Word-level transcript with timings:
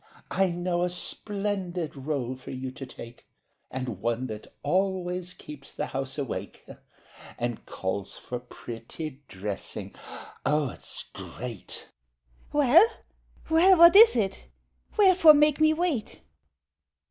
I 0.31 0.49
know 0.49 0.81
a 0.81 0.89
splendid 0.89 1.95
role 1.95 2.35
for 2.35 2.49
you 2.49 2.71
to 2.71 2.87
take, 2.87 3.27
And 3.69 4.01
one 4.01 4.25
that 4.25 4.47
always 4.63 5.31
keeps 5.31 5.71
the 5.71 5.85
house 5.85 6.17
awake— 6.17 6.65
And 7.37 7.63
calls 7.67 8.13
for 8.13 8.39
pretty 8.39 9.21
dressing. 9.27 9.93
Oh, 10.43 10.69
it's 10.71 11.03
great! 11.13 11.29
MAID 11.31 11.59
(excitedly) 11.59 11.89
Well, 12.51 12.87
well, 13.51 13.77
what 13.77 13.95
is 13.95 14.15
it? 14.15 14.47
Wherefore 14.97 15.35
make 15.35 15.61
me 15.61 15.71
wait? 15.71 16.21